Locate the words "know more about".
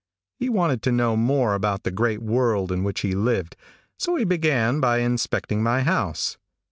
0.91-1.83